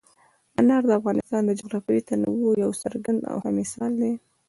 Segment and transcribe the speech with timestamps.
[0.59, 4.13] انار د افغانستان د جغرافیوي تنوع یو څرګند او ښه مثال دی.